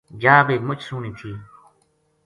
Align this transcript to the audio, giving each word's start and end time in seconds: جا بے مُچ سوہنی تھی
جا 0.21 0.35
بے 0.47 0.55
مُچ 0.67 0.79
سوہنی 0.87 1.11
تھی 1.17 1.31